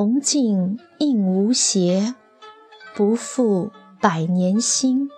[0.00, 2.14] 铜镜映无邪，
[2.94, 5.10] 不负百年心。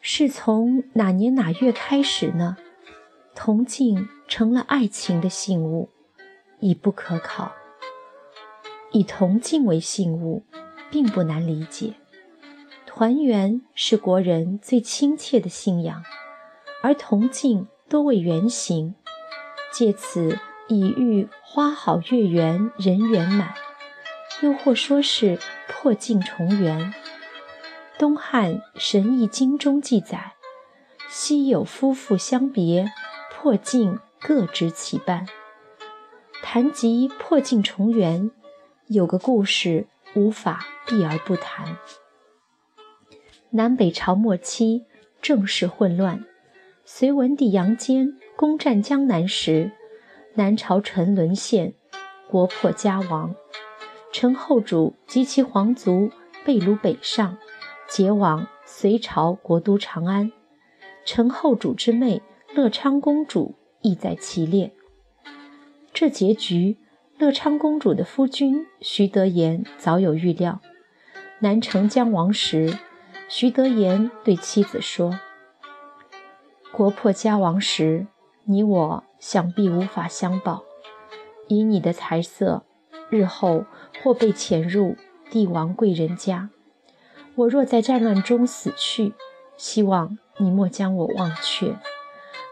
[0.00, 2.56] 是从哪年哪月开始呢？
[3.36, 5.90] 铜镜成了爱情的信物，
[6.58, 7.52] 已不可考。
[8.90, 10.42] 以铜镜为信物，
[10.90, 11.94] 并不难理解。
[12.84, 16.02] 团圆是国人最亲切的信仰，
[16.82, 18.96] 而铜镜多为圆形，
[19.72, 20.36] 借此
[20.72, 23.54] 以喻花好月圆人圆满，
[24.40, 26.94] 又或说是破镜重圆。
[27.98, 30.32] 东汉《神异经》中记载，
[31.08, 32.90] 昔有夫妇相别，
[33.30, 35.26] 破镜各执其半。
[36.42, 38.30] 谈及破镜重圆，
[38.88, 41.76] 有个故事无法避而不谈。
[43.50, 44.86] 南北朝末期，
[45.20, 46.24] 政事混乱，
[46.84, 49.70] 隋文帝杨坚攻占江南时，
[50.34, 51.74] 南朝陈沦陷，
[52.28, 53.34] 国破家亡，
[54.12, 56.10] 陈后主及其皇族
[56.44, 57.36] 被掳北上，
[57.88, 60.32] 结往隋朝国都长安。
[61.04, 62.22] 陈后主之妹
[62.54, 64.72] 乐昌公主亦在其列。
[65.92, 66.78] 这结局，
[67.18, 70.60] 乐昌公主的夫君徐德言早有预料。
[71.40, 72.78] 南城将亡时。
[73.28, 75.18] 徐德言对妻子说
[76.70, 78.06] ：“国破家亡时，
[78.44, 80.64] 你我想必无法相保。
[81.46, 82.64] 以你的才色，
[83.08, 83.64] 日后
[84.02, 84.96] 或被遣入
[85.30, 86.50] 帝王贵人家。
[87.36, 89.14] 我若在战乱中死去，
[89.56, 91.78] 希望你莫将我忘却。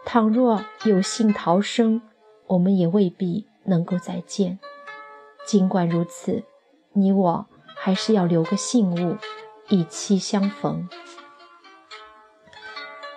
[0.06, 2.02] 倘若有幸逃生，
[2.46, 4.60] 我们也未必能够再见。
[5.44, 6.44] 尽管如此，
[6.92, 9.16] 你我还是要留个信物。”
[9.72, 10.88] 以期相逢。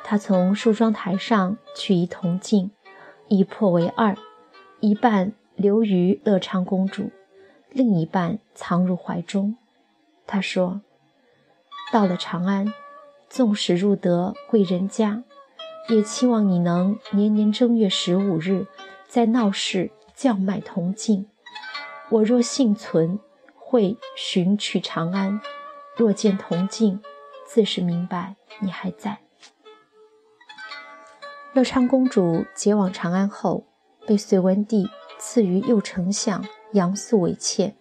[0.04, 2.70] 他从梳妆台上取一铜镜，
[3.28, 4.16] 一破为二，
[4.80, 7.12] 一半留于乐昌公主，
[7.72, 9.56] 另一半藏入怀中。
[10.28, 10.82] 他说
[11.92, 12.74] ：“到了长安，
[13.30, 15.24] 纵使入得贵人家，
[15.90, 18.68] 也期望你能年年正月十五日
[19.08, 21.28] 在闹市叫卖铜镜。
[22.10, 23.20] 我若幸存，
[23.56, 25.42] 会寻去长安。”
[25.96, 27.00] 若见铜镜，
[27.46, 29.20] 自是明白你还在。
[31.54, 33.66] 乐昌公主结往长安后，
[34.08, 37.76] 被隋文帝赐予右丞相杨素为妾。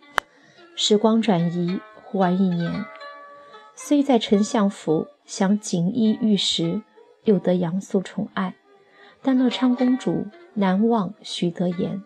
[0.76, 2.84] 时光转移，忽而一年，
[3.74, 6.82] 虽在丞相府享锦衣玉食，
[7.24, 8.54] 又得杨素宠爱，
[9.22, 12.02] 但乐昌公主难忘徐德言。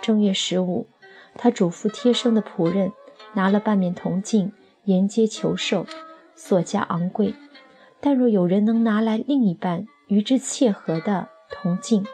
[0.00, 0.88] 正月十五，
[1.34, 2.90] 她嘱咐贴身的仆人
[3.34, 4.52] 拿了半面铜镜。
[4.84, 5.84] 沿街求售，
[6.34, 7.34] 所价昂贵，
[8.00, 12.04] 但若有人能拿来另一半与之切合的铜镜，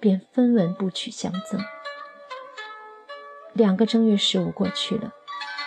[0.00, 1.60] 便分文不取相赠。
[3.52, 5.12] 两个正月十五过去了，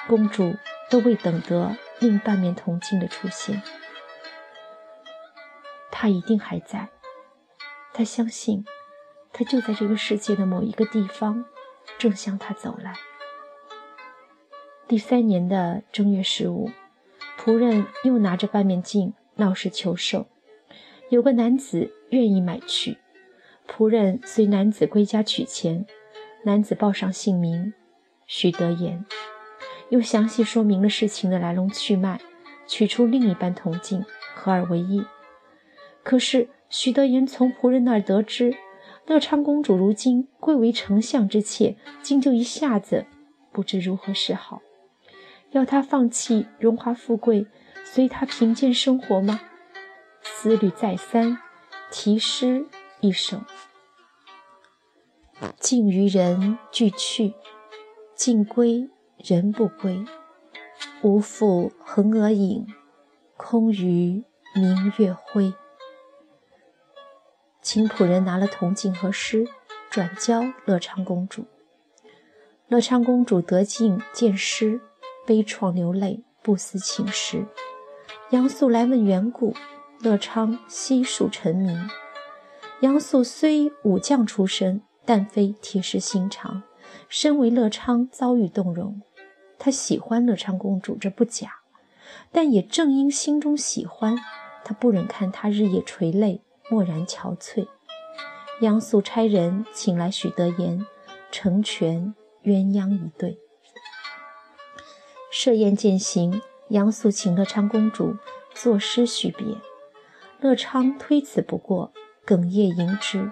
[0.06, 0.54] 公主
[0.90, 3.62] 都未等得另半面铜镜的出现。
[5.90, 6.90] 他一定还在，
[7.94, 8.66] 他相信，
[9.32, 11.46] 他就在这个世界的某一个地方，
[11.98, 12.96] 正向他走来。
[14.90, 16.70] 第三年的正月十五，
[17.40, 20.28] 仆人又拿着半面镜闹市求售，
[21.10, 22.98] 有个男子愿意买去。
[23.68, 25.86] 仆人随男子归家取钱，
[26.44, 27.74] 男子报上姓名
[28.26, 29.06] 许德言，
[29.90, 32.20] 又详细说明了事情的来龙去脉，
[32.66, 34.04] 取出另一半铜镜
[34.36, 35.04] 合二为一。
[36.04, 38.54] 可是许德言从仆人那儿得知，
[39.06, 43.06] 乐昌公主如今贵为丞相之妾，竟就一下子
[43.52, 44.62] 不知如何是好。
[45.52, 47.48] 要他放弃荣华富贵，
[47.86, 49.40] 随他贫贱生活吗？
[50.36, 51.40] 思虑再三，
[51.92, 52.66] 题诗
[53.00, 53.42] 一首：
[55.60, 57.34] 尽于人俱去，
[58.16, 60.06] 尽归人不归。
[61.02, 62.68] 无复横额影，
[63.36, 65.54] 空余明月辉。
[67.62, 69.48] 请仆人拿了铜镜和诗，
[69.90, 71.46] 转交乐昌公主。
[72.68, 74.82] 乐昌公主得镜见诗。
[75.26, 77.46] 悲怆流泪，不思寝食。
[78.30, 79.54] 杨素来问缘故，
[80.00, 81.76] 乐昌悉数臣民。
[82.82, 86.62] 杨素虽武将出身，但非铁石心肠，
[87.10, 89.02] 身为乐昌遭遇动容。
[89.58, 91.56] 他喜欢乐昌公主，这不假。
[92.32, 94.16] 但也正因心中喜欢，
[94.64, 97.68] 他不忍看她日夜垂泪，默然憔悴。
[98.62, 100.86] 杨素差人请来许德言，
[101.32, 103.40] 成全鸳鸯一对。
[105.32, 108.16] 设宴饯行，杨素请乐昌公主
[108.54, 109.46] 作诗许别。
[110.40, 111.92] 乐昌推辞不过，
[112.26, 113.32] 哽咽迎之。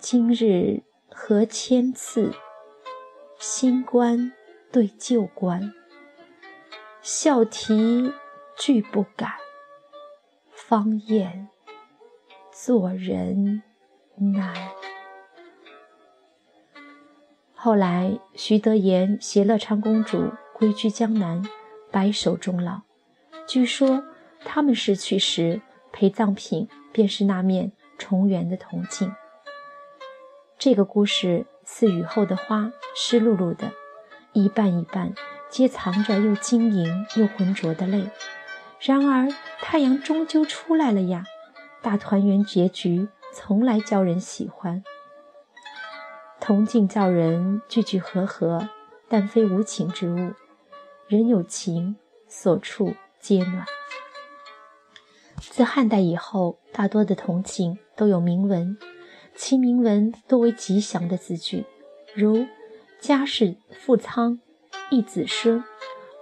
[0.00, 2.32] 今日何千次，
[3.38, 4.32] 新官
[4.72, 5.72] 对旧官，
[7.00, 8.12] 笑啼
[8.58, 9.34] 俱不敢，
[10.50, 11.48] 方厌
[12.52, 13.62] 做人
[14.16, 14.52] 难。
[17.54, 21.40] 后来，徐德言携乐昌公主归居江南，
[21.92, 22.80] 白首终老。
[23.46, 24.02] 据说
[24.44, 25.60] 他们逝去时，
[25.92, 29.14] 陪葬品便是那面重圆的铜镜。
[30.58, 33.72] 这个故事似雨后的花，湿漉漉的，
[34.32, 35.14] 一半一半，
[35.48, 38.10] 皆藏着又晶莹又浑浊的泪。
[38.80, 39.28] 然而，
[39.60, 41.24] 太阳终究出来了呀！
[41.82, 44.82] 大团圆结局从来叫人喜欢。
[46.40, 48.68] 铜镜叫人句句和和，
[49.08, 50.32] 但非无情之物。
[51.08, 51.96] 人有情，
[52.28, 53.64] 所处皆暖。
[55.40, 58.76] 自汉代以后，大多的铜镜都有铭文，
[59.34, 61.64] 其铭文多为吉祥的字句，
[62.14, 62.46] 如
[63.00, 64.40] “家世富仓，
[64.90, 65.64] 一子孙”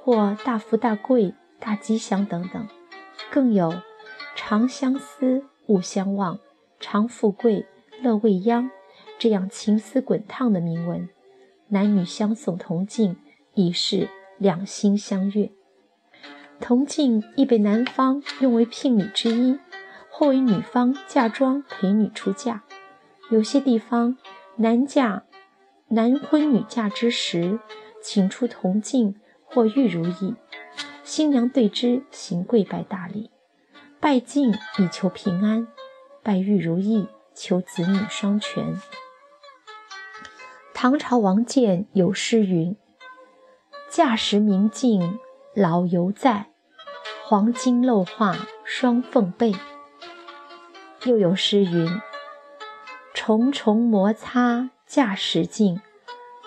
[0.03, 2.67] 或“大富大贵，大吉祥”等等。
[3.31, 3.82] 更有
[4.37, 6.38] “长相思，勿相忘；
[6.81, 7.67] 长富贵，
[8.00, 8.71] 乐未央”。
[9.19, 11.09] 这样情丝滚烫的铭文，
[11.69, 13.17] 男女相送铜镜，
[13.55, 15.50] 以示两心相悦。
[16.61, 19.59] 铜镜亦被男方用为聘礼之一，
[20.11, 22.63] 或为女方嫁妆陪女出嫁。
[23.31, 24.17] 有些地方，
[24.57, 25.23] 男嫁、
[25.89, 27.59] 男婚女嫁之时，
[28.03, 29.15] 请出铜镜
[29.45, 30.35] 或玉如意，
[31.05, 33.31] 新娘对之行跪拜大礼。
[34.01, 35.67] 拜镜以求平安，
[36.23, 38.77] 拜玉如意求子女双全。
[40.75, 42.77] 唐朝王建有诗云
[43.91, 45.19] ：“嫁时明镜
[45.61, 46.47] 老犹在，
[47.25, 49.53] 黄金镂画双凤背。”
[51.05, 52.01] 又有诗云
[53.13, 55.81] ：“重重摩擦架时镜，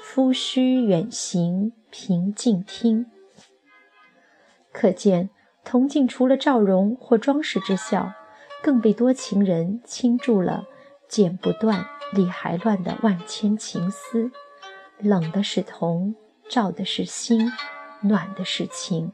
[0.02, 3.06] 夫须远行凭镜听。”
[4.72, 5.30] 可见
[5.66, 8.14] 铜镜除了照容或装饰之效，
[8.64, 10.64] 更被多情人倾注了
[11.10, 11.86] 剪不断。
[12.14, 14.32] 理还乱的万千情思，
[15.00, 16.16] 冷的是铜，
[16.50, 17.52] 照的是心，
[18.02, 19.14] 暖的是情。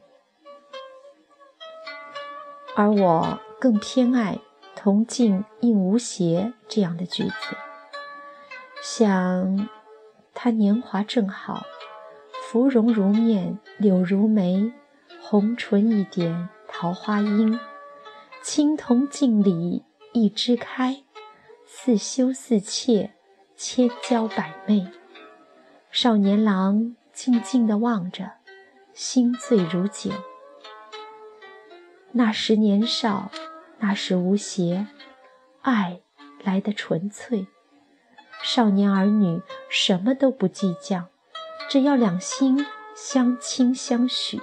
[2.74, 4.38] 而我更偏爱
[4.76, 7.56] “铜镜映无邪”这样的句子，
[8.82, 9.68] 想
[10.32, 11.62] 他年华正好，
[12.44, 14.72] 芙蓉如面，柳如眉，
[15.20, 17.58] 红唇一点桃花阴，
[18.42, 21.04] 青铜镜里一枝开。
[21.70, 23.12] 似羞似怯，
[23.54, 24.88] 千娇百媚。
[25.90, 28.32] 少年郎静静地望着，
[29.00, 30.10] 心醉如酒。
[32.10, 33.30] 那时年少，
[33.78, 34.88] 那时无邪，
[35.62, 36.00] 爱
[36.42, 37.46] 来得纯粹。
[38.42, 39.40] 少年儿女
[39.70, 41.04] 什么都不计较，
[41.68, 42.66] 只要两心
[42.96, 44.40] 相亲相许。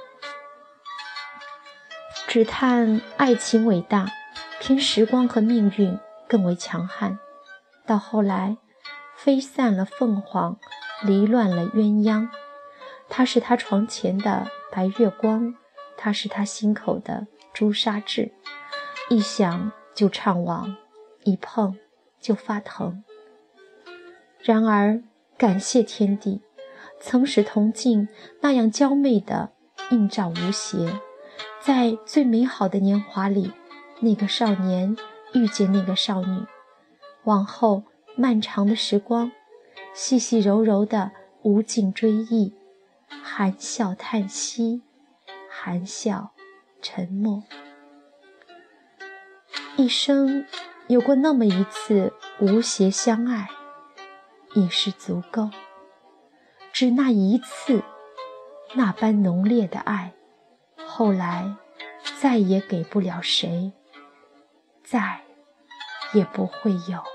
[2.26, 4.08] 只叹爱情伟大，
[4.62, 7.20] 偏时光和命运更为强悍。
[7.86, 8.56] 到后来，
[9.18, 10.58] 飞散了凤凰，
[11.04, 12.30] 离乱了鸳鸯。
[13.10, 15.56] 他是他床前的白月光，
[15.98, 18.32] 他是他心口的朱砂痣。
[19.10, 20.76] 一想就怅惘，
[21.24, 21.78] 一碰
[22.20, 23.04] 就发疼。
[24.42, 25.02] 然而，
[25.38, 26.42] 感谢天地，
[27.00, 28.08] 曾使铜镜
[28.42, 29.52] 那样娇媚的
[29.92, 31.00] 映照无邪。
[31.62, 33.52] 在最美好的年华里，
[34.00, 34.96] 那个少年
[35.34, 36.46] 遇见那个少女。
[37.24, 37.84] 往后
[38.16, 39.32] 漫长的时光，
[39.94, 42.54] 细细柔柔的无尽追忆，
[43.24, 44.84] 含笑叹息，
[45.50, 46.32] 含笑
[46.82, 47.44] 沉默。
[49.78, 50.46] 一生
[50.88, 53.50] 有过那么一次无邪相爱，
[54.54, 55.50] 已是足够。
[56.72, 57.84] 只那一次，
[58.74, 60.14] 那般浓烈的爱，
[60.86, 61.56] 后来
[62.20, 63.74] 再也给不了谁，
[64.84, 65.22] 再
[66.14, 67.15] 也不会有。